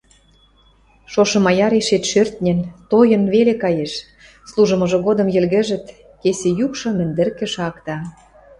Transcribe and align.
Шошым 1.11 1.45
аярешет 1.51 2.03
шӧртньӹн, 2.11 2.59
тойын 2.89 3.23
веле 3.33 3.53
каеш, 3.63 3.93
служымыжы 4.49 4.97
годым 5.05 5.27
йӹлгӹжӹт, 5.35 5.85
кесӹ 6.21 6.49
юкшы 6.65 6.89
мӹндӹркӹ 6.97 7.45
шакта. 7.53 7.97